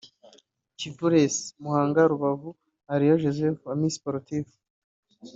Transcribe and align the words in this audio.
Kivu 0.77 1.05
Race 1.13 1.41
(Muhanga- 1.61 1.99
Rubavu)- 2.11 2.49
Aleluya 2.91 3.21
Joseph 3.23 3.61
(Amis 3.73 3.93
Sportifs) 3.97 4.53